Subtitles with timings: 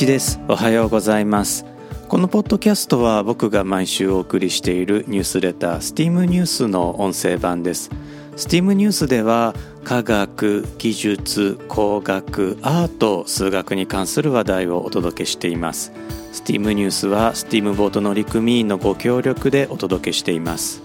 [0.00, 0.40] 一です。
[0.48, 1.66] おはようございます。
[2.08, 7.90] このポッドキャストは僕が毎週お送りしているニュースレター STEAM ニュースの音声版です。
[8.34, 9.54] STEAM ニュースでは
[9.84, 15.92] 科学技術工学アート数学に関する話題をお届けしています。
[16.32, 20.80] STEAM ニュースは STEAM ボート乗組員のご協力でお届けしています。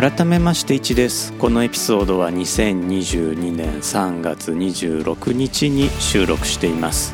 [0.00, 1.34] 改めまして1です。
[1.34, 7.12] このエピソードは2022年3月26日に収録しています。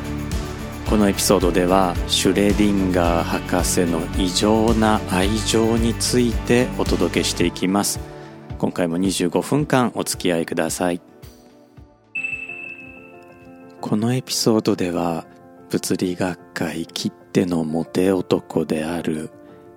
[0.89, 7.99] このエピソードではシュレディンガー博士の異常な愛情についてお届けしていきます。
[8.57, 11.01] 今回も25分間お付き合いください。
[13.80, 15.27] このエピソードでは
[15.71, 19.30] 物理学界きってのモテ男である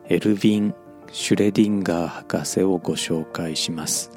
[0.09, 0.75] エルヴィン・
[1.11, 4.11] シュレディンガー博士をご紹介します。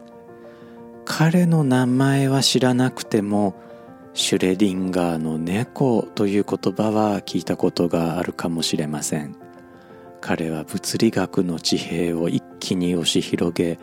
[1.05, 3.55] 彼の名前は知らなくても
[4.15, 9.37] シュレディンガーの猫という言葉は聞いたことがあるかもしれません。
[10.21, 13.79] 彼は物理学の地平を一気に押し広げ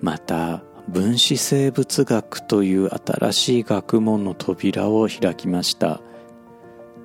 [0.00, 6.00] また分子生物学という新しい学問の扉を開きました。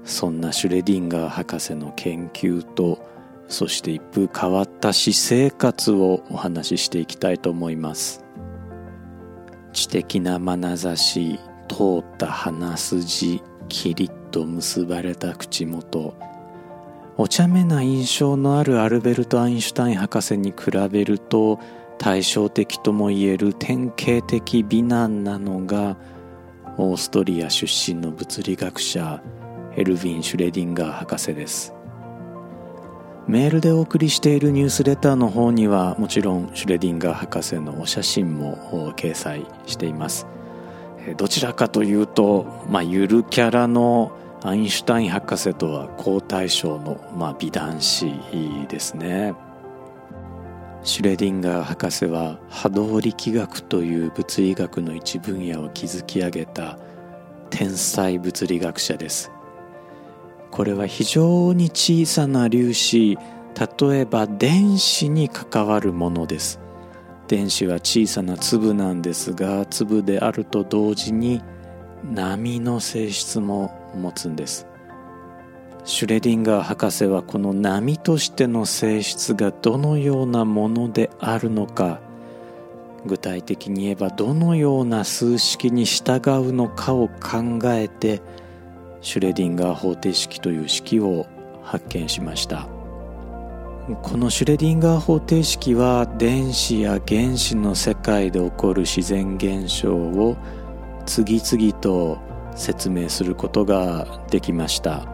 [0.03, 3.14] そんなシュレディンガー博士の研究と
[3.47, 8.23] そして一風変わった私生活をお話ししていきたいと思います。
[9.73, 16.15] 知的な眼差し通った鼻筋キリッと結ばれた口元。
[17.17, 21.59] お茶目な印象のあるアルベルト・アインシュタイン博士に比べると
[21.97, 25.95] 対照的ともいえる典型的美男なのが
[26.77, 29.23] オーストリア出身の物理学者
[29.77, 31.74] エルヴィン・シュレディンガー博士です。
[33.27, 40.27] メールでお送りしているニュースレターの方にはもちろんシュレディンガー博士のお写真も掲載しています。
[41.17, 44.11] どちらかというと、まあ、ゆるキャラの
[44.43, 48.11] アインシュタイン博士とは好対照の、まあ、美男子
[48.69, 49.33] ですね。
[50.83, 56.77] シュレディンガー博士は波動力学という物理学の一分野を築き上げた
[57.49, 59.31] 天才物理学者です。
[60.55, 63.17] これは非常に小さな粒子
[63.81, 66.61] 例えば電子に関わるものです。
[67.27, 71.41] 電子は小さな粒なんですが粒であると同時に
[72.09, 74.65] 波の性質も持つんです。
[75.83, 81.99] シュレディンガー博士はこの波としての性質がどのようなものであるのか
[83.05, 88.21] 具体的に言えばどのような数式に従うのかを考えて
[89.05, 91.27] シュレディンガー方程式という式を
[91.61, 92.67] 発見しました。
[94.01, 100.35] このシュレディンガー方程式は電子や原子の世界で起こる自然現象を
[101.05, 102.17] 次々と
[102.55, 105.05] 説明することができました。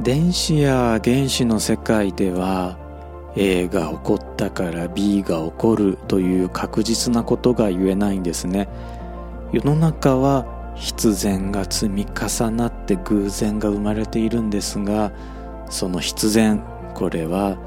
[0.00, 2.78] 電子や原子の世界では
[3.34, 8.68] A が起こったから B が起こるという確実なことが言えないんですね。
[9.52, 15.12] 世の中は必然が積み重なって偶然が生まれているんですが
[15.68, 16.62] その必然
[16.94, 17.58] これは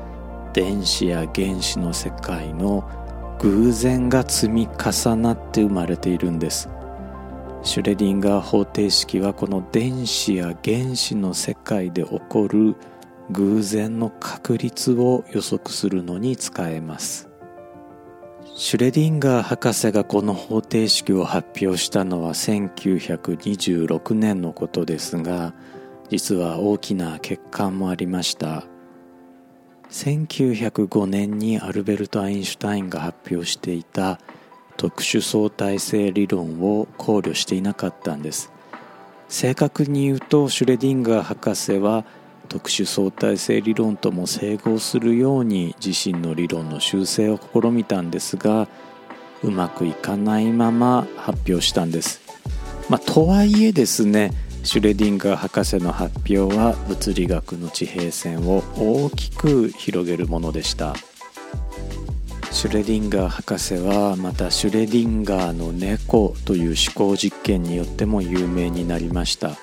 [0.54, 2.84] 電子や原子の世界の
[3.40, 6.70] 偶然が積み重なって生まれているんです。
[7.64, 12.76] シュレディンガー方程式はこの電子や原子の世界で起こる
[13.30, 17.31] 偶然の確率を予測するのに使えます。
[18.56, 25.54] シュレディンガー博士がこの方程式を発表したのは1926年のことですが
[26.10, 28.66] 実は大きな欠陥もありました。
[29.90, 34.20] 1905年にアルベルト・アインシュタインが発表していた
[34.78, 38.52] 特殊相対性理論を考慮していなかったんです。
[39.30, 42.06] 正確に言うとシュレディンガー博士は
[42.52, 48.68] 特殊相対性理論とも整合するように自身の理論の修正を試みたんですが
[49.42, 52.20] うまくいかないまま発表したんです。
[52.90, 54.32] まあ、とはいえですね
[54.64, 60.94] シュレディンガー博士の発表は物理学の地平線を大きく広げるものでした
[62.52, 69.56] シュレディンガー博士はまたシュレディンガーの猫という思考実験によっても有名になりました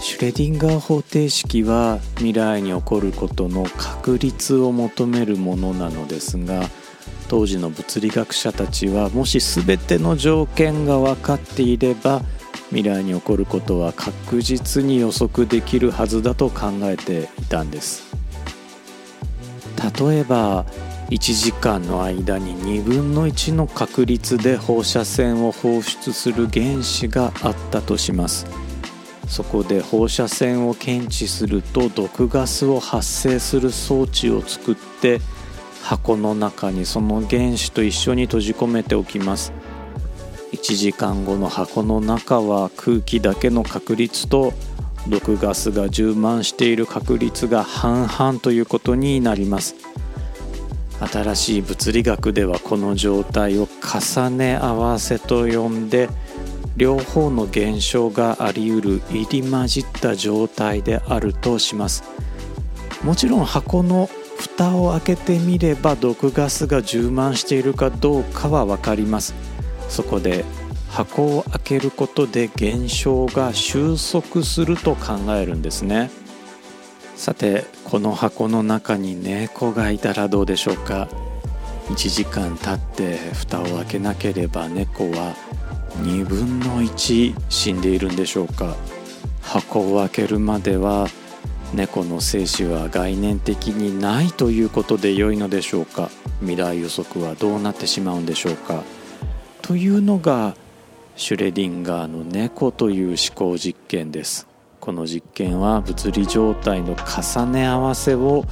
[0.00, 6.68] シュレディンガー方程式は未来に起こることの確率を求めるものなのですが
[7.28, 12.22] 当時の物理学者たちはもし全ての条件が分かっていれば
[12.70, 18.08] 未来に起こることは確実に予測できるはずだと考えていたんです。
[20.00, 20.64] 例えば
[21.10, 28.67] 1時間の間に2分の1の確率で放射線を放出する原子があったとします。
[29.28, 35.20] そこで放射線を検知すると毒ガスを発生する装置を作って
[35.82, 39.52] 箱の中にその原子と一緒に閉じ込めておきます。
[40.52, 44.54] 1時間後の箱の中は空気だけの確率と
[45.08, 49.74] 毒ガスが充満している確率が半々ということになります。
[51.00, 56.08] 新しい物理学ではこの状態を重ね合わせと呼んで
[56.78, 62.04] 両方の現象がありうる入り混じった状態であるとします。
[63.02, 64.08] もちろん箱の
[64.38, 69.34] 蓋を開けてみれば毒ガスが充満しているかどうかは分かります。
[69.88, 70.44] そこで
[70.88, 76.10] 箱を開けることで現象が収束すると考えるんですね。
[77.16, 81.08] さてこの箱の中に猫がいたらどうでしょうか
[81.88, 85.34] ？1時間経って蓋を開けなければ猫は
[86.02, 88.76] 2分の1死んでいるんでしょうか？
[89.42, 91.08] 箱を開けるまでは
[91.74, 96.10] 猫の生死は概念的にないということで良いのでしょうか？
[96.40, 98.82] 未来予測はどうなってしまうんでしょうか？
[99.62, 100.54] というのが
[101.16, 104.46] シュレディンガーの猫という思考実験です。
[104.80, 108.44] この実験は物理状態の重ね合わせを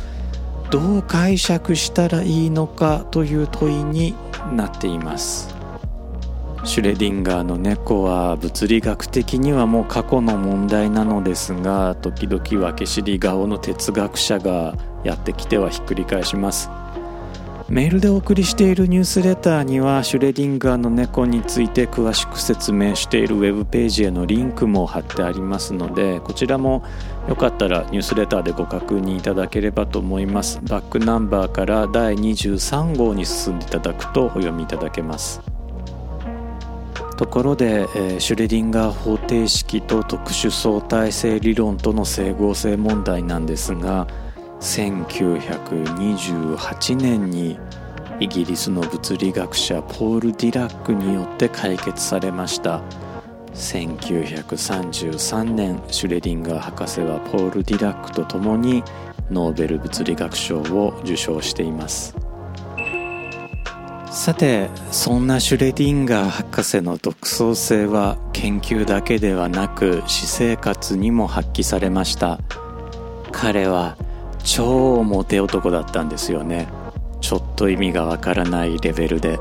[0.70, 4.14] どう解釈したらいいのかという問いに
[4.52, 5.55] なっています。
[6.66, 16.68] シュレディンガーの猫は物理学的にはもう過去の問題なのですが時々分け知り顔の哲学者がやってきてはひっくり返します。
[17.68, 26.84] メールでお送りしているニュースレターにはシュレディンガーの猫について詳しく説明しているウェブページへのリンクも貼ってありますのでこちらも
[27.28, 30.60] よかったらニュースレターでご確認いただければと思います。
[30.64, 35.55] バックナンバーから第23号に進んでいただくとお読みいただけます。
[37.16, 44.06] ところで、えー、シュレディンガー方程式と特殊相対性理論との整合性問題なんですが
[44.60, 47.58] 1928年に
[48.20, 52.80] イギリスの物理学者ポール・ディラックによって解決されました。
[53.54, 58.82] 1933年シュレディンガー博士はポール・ディラックと共に
[59.30, 62.25] ノーベル物理学賞を受賞しています。
[64.16, 72.40] さてそんなシュレディンガー博士の独創性は研究だけではなく私生活にも発揮されました。
[73.30, 73.98] 彼は
[74.42, 76.66] 超モテ男だったんですよね。
[77.20, 79.38] ちょっと意味がわからないレベルで。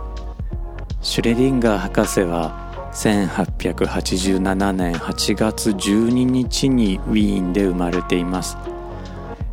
[1.02, 8.58] シュレディンガー博士は1887年8月12日にウィーンで生まれています。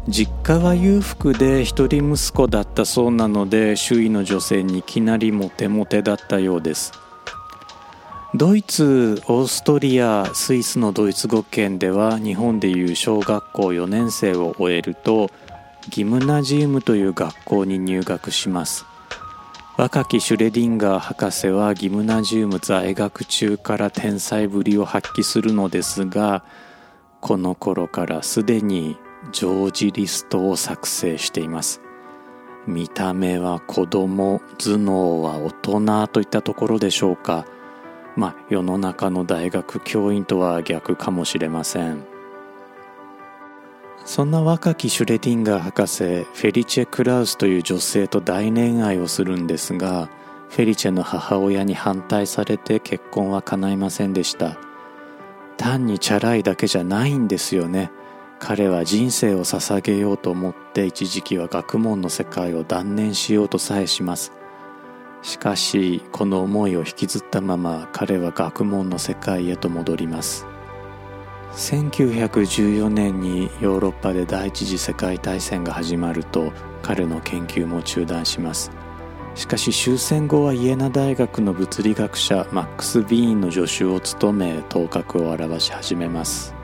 [0.08, 6.92] 実家は裕福で一人息子だったそうなので周囲の女性にいきなりモテモテだったようです。
[8.34, 15.30] ドイツオーストリアスイスのドイツ語圏では日本でいう小学校4年生を終えると
[15.90, 18.84] ギムナジウムという学校に入学します。
[19.76, 26.44] 若きシュレディンガー博士はギムナジウム在学中から天才ぶりを発揮するのですが
[27.20, 28.96] この頃からすでに
[29.30, 31.80] ジョージリストを作成しています。
[32.66, 37.46] 見た目は子供頭脳は大人といったところでしょうか。
[38.16, 42.04] まあ世の中の大学教員とは逆かもしれません。
[44.04, 50.08] そんな若きシュレディンガー博士フェリチェ・クラウスという女性と大恋愛をするんですが
[50.48, 54.58] フェリチェの母親に反対されて結婚は叶いませんでした。
[55.56, 57.90] 単にチャラいだけじゃないんですよね。
[58.44, 64.32] 彼は人生を捧げようと思って一時期は学問の世界を断念しようとさえします。
[65.22, 70.44] しかしこの思いを引きずったまま彼は学問の世界へと戻ります。
[71.52, 78.72] 1914年にヨーロッパで第一次世界大戦が始まると彼の研究も中断します。
[79.36, 86.60] しかし終戦後はイエナ大学の物理学者マックス・ビーンの助手を務め頭角を現し始めます。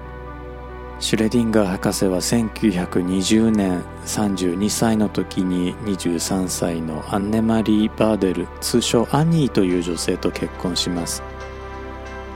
[1.00, 11.22] シュレディンガー博士は1920年32歳の時に23歳のアンネマリー・バーデル通称アニーという女性と結婚します。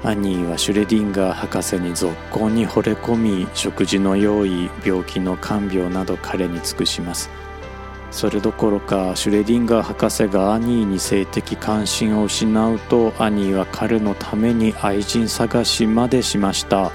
[0.04, 7.31] アニーはシュレディンガー博士に続行に惚れ込み食事の用意病気の看病など彼に尽くします。
[8.12, 16.92] それどころかシュレディンガー博士がアニーに性的関心を失うとアニーは彼のために愛人探しまでしました。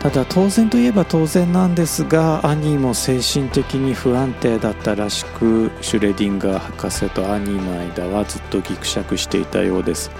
[0.00, 10.10] ただ当然といえば当然なんですがアニーも精神的に不安定だったらしくシュレディンガー博士とアニーの間はずっとギクシャクしていたようです。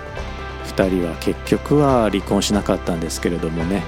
[0.67, 3.83] 2人は結局は離婚しなかったんですけれどもね。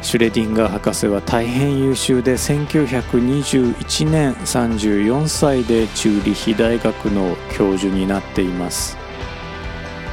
[0.00, 9.01] シュレディンガー博士は大変優秀で1921年34歳でチューリヒ大学の教授になっています。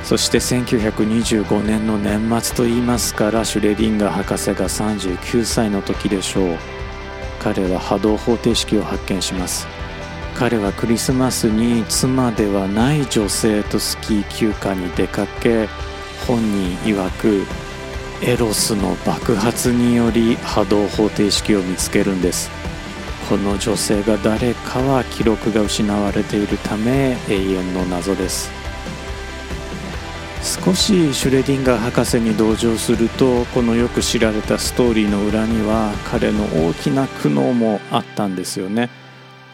[0.10, 6.58] そして1925年の年末といいますからシュレディンガー博士が39歳の時でしょう。
[7.38, 9.68] 彼は波動方程式を発見します。
[10.34, 15.68] 彼はクリスマスに妻ではない女性とスキー休暇に出かけ
[16.26, 17.46] 本人曰く
[18.24, 22.50] エロスの爆発により波動方程式を見つけるんです。
[23.30, 28.59] この女性が誰かは記録が失われているため永遠の謎です。
[30.42, 38.90] 少しシュレディンガー博士に同情するとこのよく知られたストーリーの裏には彼の大きな苦悩もあったんですよね。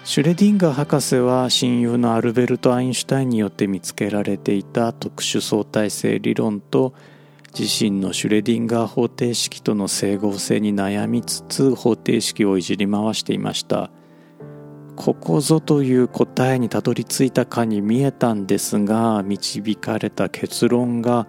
[0.03, 6.93] シュレディンガー博士は親友のアルベルト・アインシュタインによって見つけられていた特殊相対性理論と
[7.57, 13.89] 自身のシュレディンガー方程式との整合性に悩みつつ方程式をいじり回していました。
[14.95, 21.27] ここぞという答えにたどり着いたかに見えたんですが導かれた結論が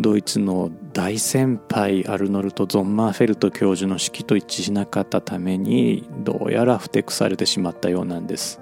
[0.00, 8.60] ドイツの大先輩アルノルト・ゾンマーフェルト教授の式と一致しなかったためにどうやらふてくされてしまったようなんです。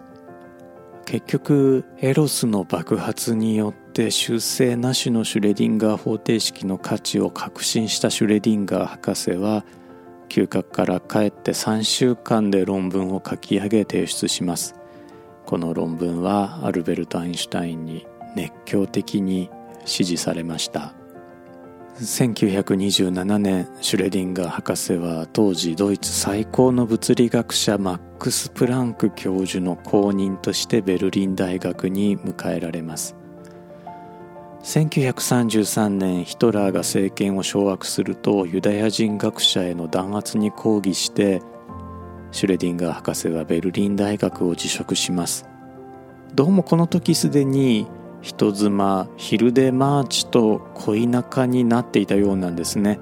[1.07, 9.65] 結局エロスの爆発によって修正なしのシュレディンガー方程式の価値を確信したシュレディンガー博士は
[10.29, 14.75] 休暇から帰って3週間で論文を書き上げ提出します。
[15.47, 18.07] この論文はアルベルト・アインシュタインに
[18.37, 19.51] 熱狂的に
[19.85, 20.95] 支持されました。
[22.01, 33.17] 1927年シュレディンガー博士は当時ドイツ最高の物理学者マックス・プランク教授の後任としてベルリン大学に迎えられます。
[34.63, 41.41] 1933年ヒトラーが政権を掌握するとユダヤ人学者への弾圧に抗議して
[42.33, 45.49] シュレディンガー博士はベルリン大学を辞職します。
[46.35, 47.87] どうもこの時すでに
[48.21, 52.99] 人妻ヒルデ・マーチと恋仲になっていたようなんですね。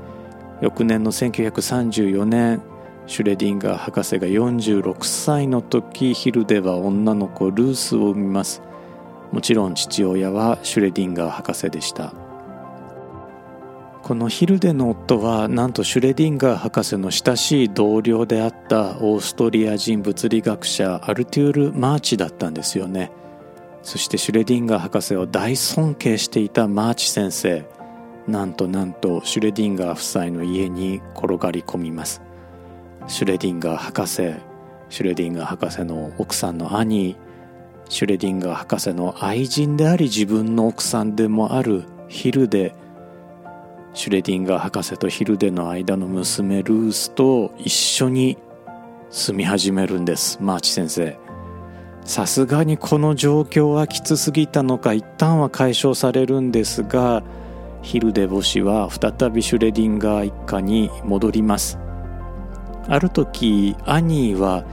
[0.61, 2.63] 翌年の1934年
[3.07, 8.63] シュレディンガー博士が46歳の時ヒルデは女の子ルースを産みます。
[9.33, 12.15] もちろん父親はシュレディンガー博士でした。
[14.03, 23.11] このヒルデの夫はなんとシュレディンガー博士の親しい同僚であったオーストリア人物理学者アルテュール・マーチだったんですよね。
[23.83, 27.65] そしてシュレディンガー博士を大尊敬していたマーチ先生。
[28.29, 32.23] なんとなんとシュレディンガー夫妻の家に転がり込みます。
[33.09, 34.35] シュレディンガー博士
[34.89, 37.17] シュレディンガー博士の奥さんのアニー、
[37.89, 42.75] シュレディンガー博士の愛人であり自分の奥さんでもあるヒルデ
[43.97, 48.37] シュレディンガー博士とヒルデの間の娘ルースと一緒に
[49.09, 50.39] 住み始めるんです。
[50.43, 51.17] マーチ先生。
[52.05, 57.25] さすがにこの状況はきつすぎたのか一旦は解消されるんですが
[57.83, 61.79] ヒルデ母子は再びシュレディンガー一家に戻ります。
[62.89, 64.65] ある時アニーは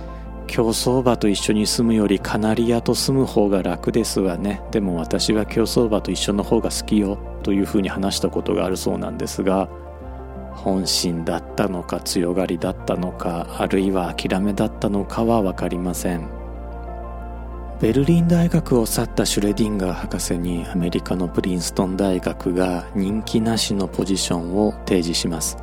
[0.48, 4.62] 競走馬と一緒に住むよりカナリアと住む方が楽ですわね。
[4.72, 9.70] でも私は競走馬と一緒の方が好きよというふうに話したことがあるそうなんですが
[10.52, 16.28] 本心だったのか強がりだったのかあるいは諦めだったのかは分かりません。
[17.82, 25.58] ベルリン大学を去ったシュレディンガー博士にアメリカのプリンストン大学が人気なしのポジションを提示します。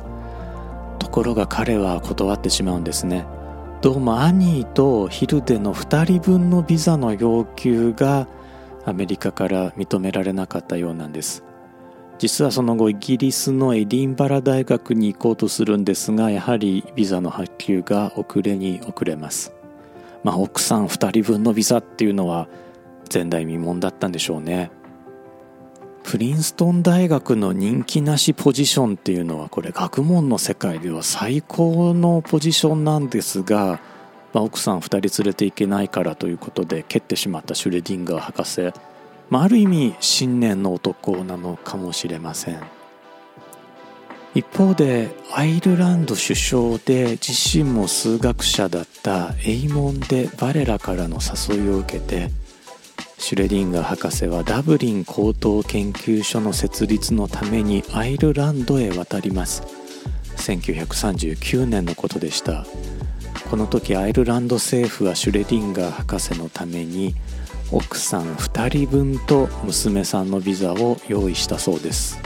[0.99, 3.25] ところが彼は断ってしまうんですね。
[3.81, 8.27] どうもアニーとヒルデの2人分のビザの要求が
[8.85, 11.43] アメリカから認められなかったようなんです。
[12.19, 19.51] 実はその後イギリスのエディンバラ大学に行こうとするんですがやはりビザの発給が遅れに遅れます。
[20.23, 22.47] まあ奥さん2人分のビザっていうのは
[23.11, 24.69] 前代未聞だったんでしょうね。
[26.03, 33.79] プリンストン大学の人気なしポジションっていうのはこれ学問の世界では最高のポジションなんですが、
[34.33, 38.71] まあ、奥さん2人連れていけないからということで蹴ってしまったシュレディンガー博士、
[39.29, 42.61] まあ、ある意味信念の男なのかもしれません。
[44.33, 52.29] 一方でアイルランド首相で自身も数学者だったエイモン・デ・バレラからの誘いを受けて
[53.21, 59.61] シュレディンガー博士はダブリン高等研究所の設立のためにアイルランドへ渡ります。
[60.37, 62.65] 1939年のことでした。
[63.51, 67.13] この時アイルランド政府はシュレディンガー博士のために
[67.71, 72.19] 奥さん2人分と娘さんのビザを用意したそうです。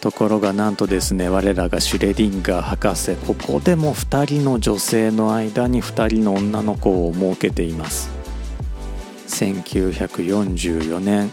[0.00, 8.21] ところがなんとですね我らがシュレディンガー博士ここでも2人の女性の間に2人の女の子を設けています。
[9.32, 11.30] 1944年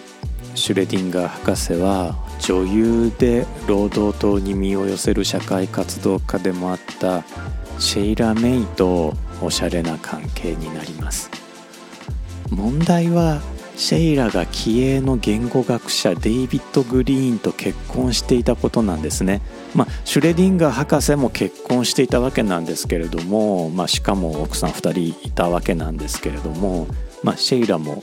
[0.56, 7.24] シュレディンガー博士は女優で労働党に身を寄せる社会活動家でもあった
[7.78, 11.30] シェイラ・メイとおしゃれな関係になります。
[12.50, 13.42] 問題は
[13.76, 19.42] シェイラが気鋭の言語学者デイビッド・グリーンと結婚していたことなんですね、
[19.74, 26.88] まあ、シュレディンガー博士も結婚していたわけなんですけれども、まあ、しかも奥さん2人いたわけなんですけれども、
[27.24, 28.02] まあ、シェイラも、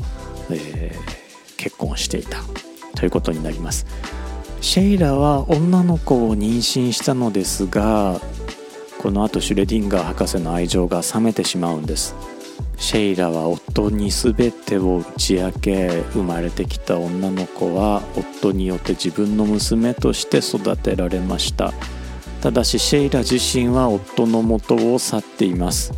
[0.51, 2.39] えー、結婚していた
[2.95, 3.87] ということになります。
[4.61, 8.21] シェイラは女の子を妊娠したのですが
[8.99, 12.15] このあとシュレディンガー博士の愛情が冷めてしまうんです。
[12.79, 21.73] シェイラは夫に全てを打ち明け生まれてきた女の子は夫によって自分の娘として育てられました。
[22.43, 25.93] ただしシェイラ自身は夫の元を去っています。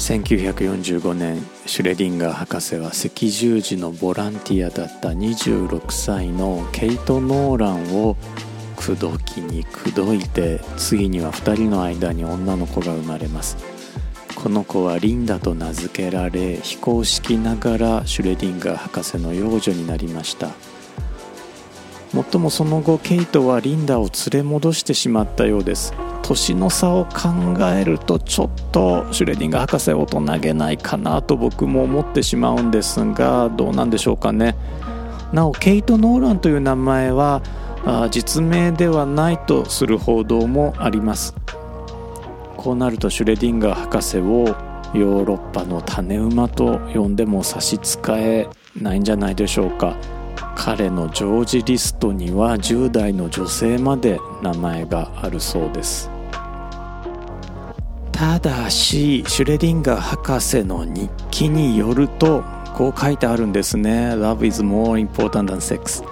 [0.00, 8.16] 1945年シュレディンガー博士は赤十字のボランティアだった26歳のケイト・ノーランを
[8.76, 13.58] 口説きに口説いて次には2人の間に女の子が生まれます。
[14.34, 20.48] この子はリンダと名付けられ非公式ながらシュレディンガー博士の養女になりました。
[22.14, 25.92] もっともその後ケイトはリンダを連れ戻してしまったようです。
[26.22, 27.30] 年の差を考
[27.66, 34.56] えるとちょっとシュレディンガー博士大人げないかなと僕も思ってしまうんですがどうなんでしょうかね。
[35.32, 37.42] なおケイト・ノーランという名前は
[38.10, 41.34] 実名ではないとする報道もあります。
[42.56, 44.54] こうなるとシュレディンガー博士を
[44.92, 48.48] ヨーロッパの種馬と呼んでも差し支え
[48.80, 49.96] ないんじゃないでしょうか。
[50.62, 56.10] 彼の常時リストには10代の女性まで名前があるそうです。
[58.12, 62.44] ただしシュレディンガー博士の日記によると
[62.74, 64.10] こう書いてあるんですね。
[64.10, 66.04] Love is more important than sex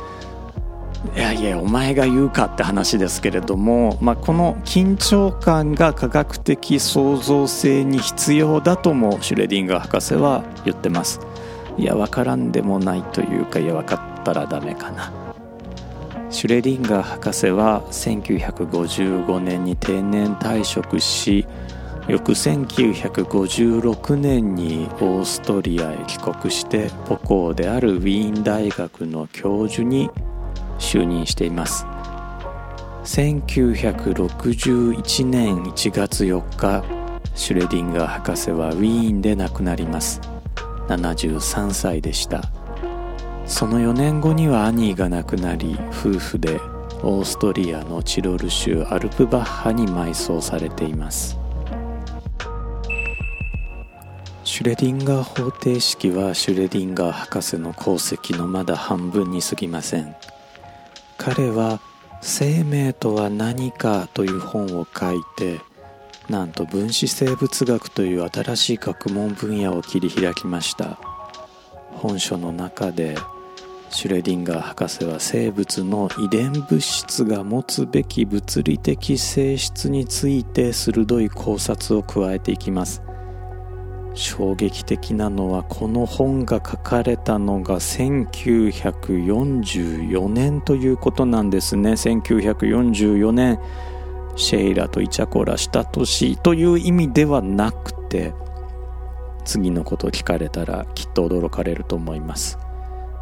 [1.14, 11.20] いやいやお前が言うかって話ですけれども、まあ、この緊張感が科学的創造性に必要だともシュレディンガー博士は言ってます。
[11.78, 15.12] いや分からんでもないというかいや分かったらダメかな。
[16.30, 21.46] シュレディンガー博士は1955年に定年退職し
[22.06, 30.10] 翌1956年にオーストリアへ帰国して母校であるウィーン大学の教授に
[30.78, 31.86] 就任しています。
[33.04, 36.84] 1961年1月4日
[37.34, 40.20] シュレディンガー博士はウィーンで亡くなります。
[40.88, 42.42] 73歳でした。
[43.46, 46.60] その4年後にはアニーが亡くなり夫婦で
[47.02, 51.38] オーストリアのチロル州アルプバッハに埋葬されています。
[54.44, 60.16] シュレディンガー方程式はシュレディンガー博士の功績のまだ半分に過ぎません。
[61.16, 61.80] 彼は
[62.20, 65.60] 「生命とは何か」という本を書いて
[66.28, 70.98] なんと分子生物学という新しい学問分野を切り開きました。
[71.92, 73.16] 本書の中で
[73.90, 83.02] シュレディンガー博士は生物の遺伝物質が持つべき物理的性質について鋭い考察を加えていきます。
[84.12, 91.92] 衝撃的なのはこの本が書かれたのが1944年ということなんですね。
[91.92, 93.58] 1944年。
[94.38, 98.32] シェイラとイチャコラした年という意味ではなくて
[99.44, 102.58] 次のことを聞かれたらきっと驚かれると思います。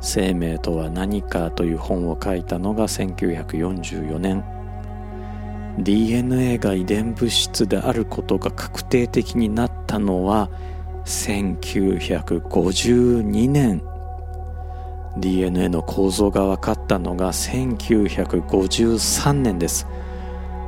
[0.01, 4.45] 生命とは何かという本を書いたのが1944年。
[5.79, 10.51] DNA が遺伝物質であることが確定的になったのは
[11.05, 13.83] 1952年。
[15.19, 19.87] DNA の構造が分かったのが1953年です。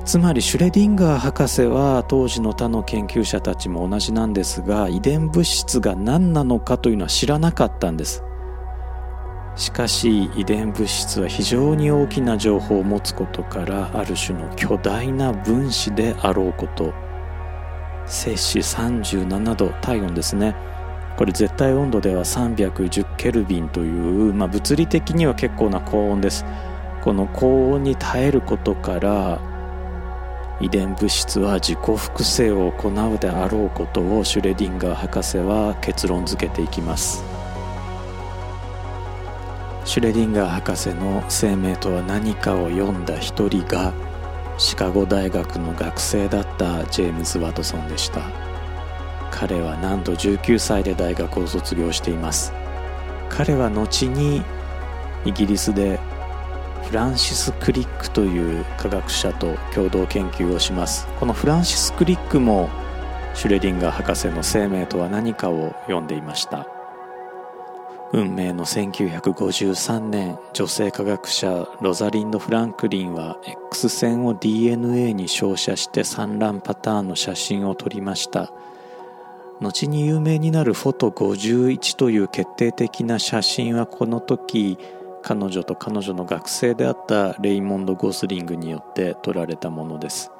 [0.04, 8.24] つまりシュレディンガー博士は当時の他の研究者たちも同じなんですが遺伝物質が何なのかというのは知らなかったんです。
[9.56, 16.94] しかし遺伝物質は非常に大きな情報を持つことからある種の巨大な分子であろうこと。
[18.06, 20.54] 摂氏37度体温ですね。
[21.18, 26.44] これ絶対温度では310ケルビンという、まあ、物理的には結構な高温です。
[27.02, 29.40] この高温に耐えることから
[30.60, 37.22] 遺伝物質は自己複製を行うであろうことをシュレディンガー博士は結論付けていきます。
[39.84, 43.94] シュレディンガー博士の生命とは何かを読んだ一人が
[44.58, 48.22] シカゴ大学の学生だったジェームズ・ワトソンでした。
[49.30, 52.52] 彼はなんと19歳で大学を卒業しています。
[53.28, 54.42] 彼は後に
[55.24, 56.00] イギリスで
[56.88, 61.07] フランシス・クリックという科学者と共同研究をします。
[61.20, 62.70] このフランシス・クリックも
[63.35, 66.66] シュレディンガー博士の生命とは何かを読んでいました。
[68.14, 73.37] 運命の1953年女性科学者ロザリンド・フランクリンは
[73.70, 78.51] X 線を DNA に照射して産卵パターンの写真を撮りました。
[79.61, 84.79] 後に有名になるフォト51という決定的な写真はこの時
[85.28, 90.32] 彼女と彼女の学生であったレイモンド・ゴスリングによって撮られたものです。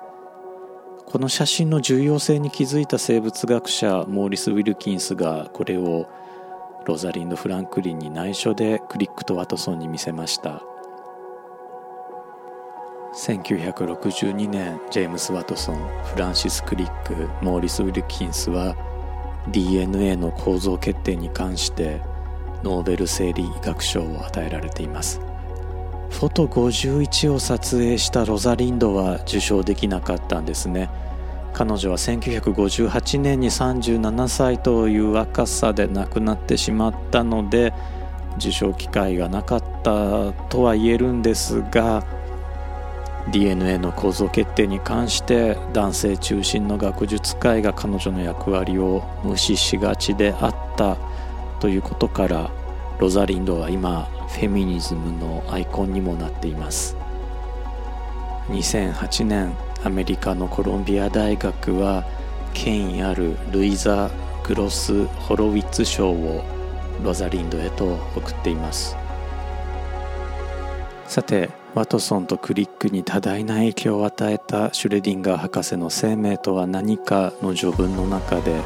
[1.05, 6.09] この写真の重要性に気づいた生物学者モーリス・ウィルキンスがこれを
[6.87, 10.63] ロザリンド・フランクリンに内緒でクリックとワトソンに見せました。
[13.15, 18.75] 1962年ジェームス・ワトソンフランシス・クリックモーリス・ウィルキンスは
[19.49, 22.01] DNA の構造決定に関して
[22.63, 25.21] ノーベル生理学賞を与えられています。
[26.11, 30.91] フォト51を撮影したロザリンドは受賞できなかったんですね。
[31.53, 37.73] 彼女は1958年に37歳という若さで亡くなってしまったので
[38.37, 42.05] 受賞機会がなかったとは言えるんですが
[43.33, 50.97] DNA の構造決定に関して男性中心の学術界が彼女の役割を無視しがちであった。
[51.61, 52.51] ということから
[52.99, 56.97] ロザリンドは今フェミニズムのアイコンにもなっています。
[58.49, 62.05] 2008年アメリカのコロンビア大学は
[62.55, 64.11] 権威あるルイザ・
[64.47, 66.43] グロス・ホロウィッツ賞を
[67.05, 68.97] ロザリンドへと送っています。
[71.07, 78.61] さてワトソンとクリックに多大な影響を与えたシュレディンガー博士の生命とは何かの序文の中で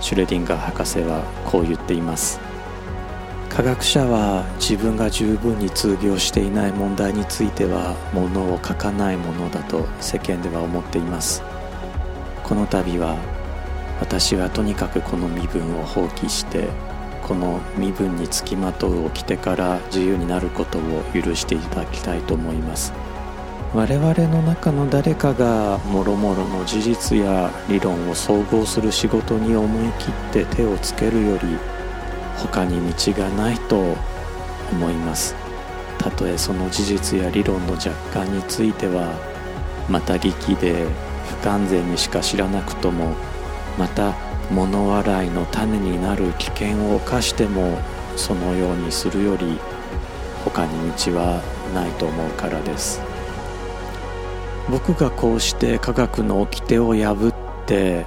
[0.00, 2.40] シュレディンガー博士はこう言っています。
[3.48, 11.42] 科学者は自分が十分に通用していない問題については物を書かないものだと世間では思っています。
[12.44, 13.16] この度は
[14.00, 16.68] 私はとにかくこの身分を放棄して
[17.26, 22.92] この身分につきまとうを着てから自由になることを許していただきたいと思います。
[23.74, 31.58] 我々の中の誰かがもろもろの事実や理論を総合する仕事に思い切って手をつけるより
[32.38, 33.94] 他に道がないと
[34.72, 35.34] 思います。
[35.98, 39.12] たとえその事実や理論の若干については
[39.88, 40.86] また聞きで
[41.28, 43.16] 不完全にしか知らなくとも
[43.76, 44.14] また
[44.50, 47.78] 物笑いの種になる危険を冒しても
[48.16, 49.58] そのようにするより
[50.44, 51.42] 他に道は
[51.74, 53.07] ないと思うからです。
[54.70, 57.32] 僕がこうして科学の掟を破
[57.64, 58.06] って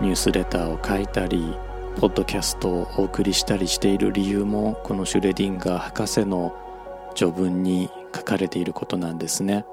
[0.00, 1.54] ニュースレターを書いたり
[2.00, 6.56] ポッドキャストをお送りしたりしている理由もこのシュレディンガー博士の
[7.14, 9.66] 序文に書かれていることなんですね。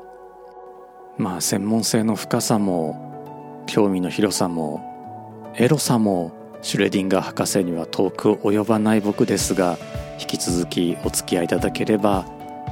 [1.18, 9.78] まあ専門性の深さも興味の広さもエロさもシュレディンガー博士には遠く及ばない僕ですが
[10.20, 12.26] 引き続きお付き合いいただければ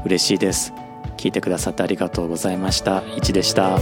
[0.03, 0.73] 嬉しいです。
[1.23, 3.01] 聞いてくださってありがとうございました。
[3.15, 3.79] いちでした。